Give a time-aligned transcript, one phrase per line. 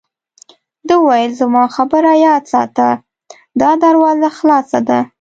[0.87, 2.89] ده وویل: زما خبره یاد ساته،
[3.59, 4.99] دا دروازه خلاصه ده.